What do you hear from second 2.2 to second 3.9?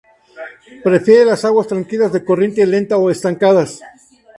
corriente lenta o estancadas.